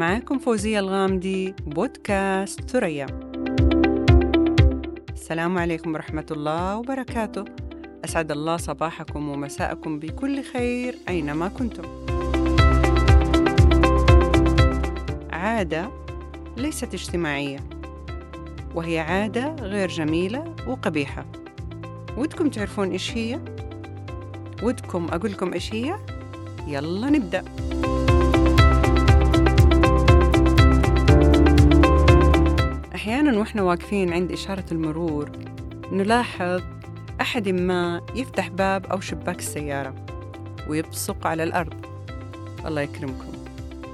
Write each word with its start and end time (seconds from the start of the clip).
معاكم 0.00 0.38
فوزية 0.38 0.78
الغامدي 0.78 1.54
بودكاست 1.66 2.70
ثريا. 2.70 3.06
السلام 5.12 5.58
عليكم 5.58 5.94
ورحمة 5.94 6.26
الله 6.30 6.76
وبركاته. 6.76 7.44
أسعد 8.04 8.30
الله 8.30 8.56
صباحكم 8.56 9.28
ومساءكم 9.28 9.98
بكل 9.98 10.42
خير 10.42 10.96
أينما 11.08 11.48
كنتم. 11.48 11.82
عادة 15.32 15.90
ليست 16.56 16.94
اجتماعية 16.94 17.58
وهي 18.74 18.98
عادة 18.98 19.54
غير 19.54 19.88
جميلة 19.88 20.54
وقبيحة. 20.66 21.24
ودكم 22.16 22.50
تعرفون 22.50 22.90
إيش 22.90 23.16
هي؟ 23.16 23.40
ودكم 24.62 25.08
أقول 25.12 25.32
لكم 25.32 25.52
إيش 25.52 25.74
هي؟ 25.74 25.96
يلا 26.66 27.10
نبدأ. 27.10 27.44
وإحنا 33.40 33.62
واقفين 33.62 34.12
عند 34.12 34.32
إشارة 34.32 34.64
المرور 34.72 35.30
نلاحظ 35.92 36.62
أحد 37.20 37.48
ما 37.48 38.00
يفتح 38.14 38.48
باب 38.48 38.86
أو 38.86 39.00
شباك 39.00 39.38
السيارة 39.38 39.94
ويبصق 40.68 41.26
على 41.26 41.42
الأرض. 41.42 41.74
الله 42.66 42.80
يكرمكم. 42.80 43.32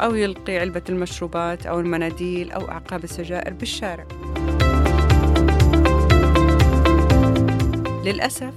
أو 0.00 0.14
يلقي 0.14 0.58
علبة 0.58 0.82
المشروبات 0.88 1.66
أو 1.66 1.80
المناديل 1.80 2.50
أو 2.50 2.68
أعقاب 2.68 3.04
السجائر 3.04 3.52
بالشارع. 3.52 4.04
للأسف 8.04 8.52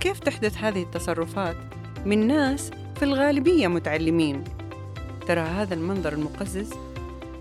كيف 0.00 0.18
تحدث 0.18 0.58
هذه 0.58 0.82
التصرفات 0.82 1.56
من 2.06 2.26
ناس 2.26 2.70
في 2.96 3.02
الغالبية 3.02 3.68
متعلمين؟ 3.68 4.44
ترى 5.28 5.40
هذا 5.40 5.74
المنظر 5.74 6.12
المقزز 6.12 6.74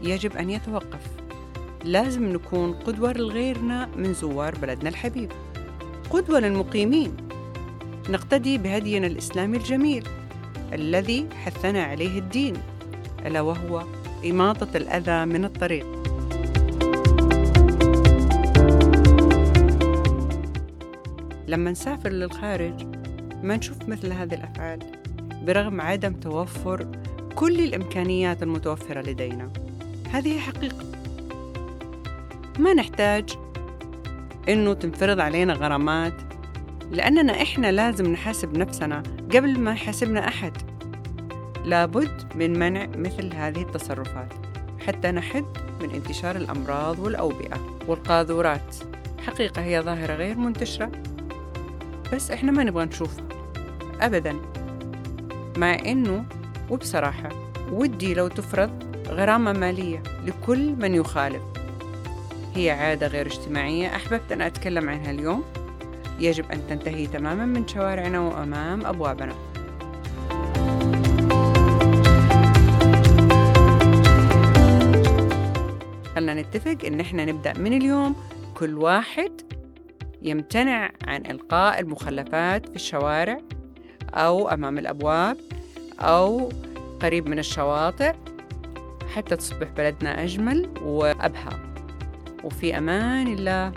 يجب 0.01 0.37
أن 0.37 0.49
يتوقف. 0.49 1.26
لازم 1.83 2.33
نكون 2.33 2.73
قدوة 2.73 3.13
لغيرنا 3.13 3.89
من 3.97 4.13
زوار 4.13 4.55
بلدنا 4.55 4.89
الحبيب. 4.89 5.31
قدوة 6.09 6.39
للمقيمين. 6.39 7.17
نقتدي 8.09 8.57
بهدينا 8.57 9.07
الإسلامي 9.07 9.57
الجميل 9.57 10.07
الذي 10.73 11.27
حثنا 11.45 11.83
عليه 11.83 12.19
الدين 12.19 12.53
ألا 13.25 13.41
وهو 13.41 13.83
إماطة 14.25 14.77
الأذى 14.77 15.25
من 15.25 15.45
الطريق. 15.45 15.85
لما 21.47 21.71
نسافر 21.71 22.09
للخارج 22.09 22.73
ما 23.43 23.57
نشوف 23.57 23.89
مثل 23.89 24.13
هذه 24.13 24.33
الأفعال 24.33 24.79
برغم 25.45 25.81
عدم 25.81 26.13
توفر 26.13 26.87
كل 27.35 27.59
الإمكانيات 27.59 28.43
المتوفرة 28.43 29.01
لدينا. 29.01 29.49
هذه 30.11 30.39
حقيقة. 30.39 30.96
ما 32.59 32.73
نحتاج 32.73 33.29
إنه 34.49 34.73
تنفرض 34.73 35.19
علينا 35.19 35.53
غرامات 35.53 36.13
لأننا 36.91 37.41
إحنا 37.41 37.71
لازم 37.71 38.11
نحاسب 38.11 38.57
نفسنا 38.57 39.03
قبل 39.33 39.59
ما 39.59 39.71
يحاسبنا 39.71 40.27
أحد. 40.27 40.53
لابد 41.65 42.35
من 42.35 42.59
منع 42.59 42.85
مثل 42.85 43.33
هذه 43.33 43.61
التصرفات 43.61 44.33
حتى 44.87 45.11
نحد 45.11 45.45
من 45.81 45.89
انتشار 45.89 46.35
الأمراض 46.35 46.99
والأوبئة 46.99 47.77
والقاذورات. 47.87 48.75
حقيقة 49.27 49.61
هي 49.61 49.81
ظاهرة 49.81 50.13
غير 50.13 50.37
منتشرة 50.37 50.91
بس 52.13 52.31
إحنا 52.31 52.51
ما 52.51 52.63
نبغى 52.63 52.85
نشوفها 52.85 53.25
أبدا. 54.01 54.35
مع 55.57 55.75
إنه 55.75 56.25
وبصراحة 56.69 57.29
ودي 57.71 58.13
لو 58.13 58.27
تفرض 58.27 58.71
غرامة 59.07 59.53
مالية 59.53 60.03
لكل 60.25 60.75
من 60.75 60.95
يخالف. 60.95 61.56
هي 62.57 62.71
عادة 62.71 63.07
غير 63.07 63.25
اجتماعية. 63.25 63.95
أحببت 63.95 64.31
أن 64.31 64.41
أتكلم 64.41 64.89
عنها 64.89 65.11
اليوم. 65.11 65.43
يجب 66.19 66.51
أن 66.51 66.67
تنتهي 66.67 67.07
تماما 67.07 67.45
من 67.45 67.67
شوارعنا 67.67 68.19
وأمام 68.19 68.85
أبوابنا. 68.85 69.35
خلنا 76.15 76.33
نتفق 76.33 76.77
إن 76.85 76.99
إحنا 76.99 77.25
نبدأ 77.25 77.53
من 77.53 77.77
اليوم. 77.77 78.15
كل 78.55 78.77
واحد 78.77 79.31
يمتنع 80.21 80.91
عن 81.07 81.25
إلقاء 81.25 81.79
المخلفات 81.79 82.69
في 82.69 82.75
الشوارع 82.75 83.39
أو 84.13 84.49
أمام 84.49 84.77
الأبواب 84.77 85.37
أو 85.99 86.51
قريب 86.99 87.27
من 87.27 87.39
الشواطئ 87.39 88.13
حتى 89.15 89.35
تصبح 89.35 89.67
بلدنا 89.77 90.23
أجمل 90.23 90.69
وأبهى. 90.81 91.76
وفي 92.43 92.77
أمان 92.77 93.27
الله. 93.27 93.71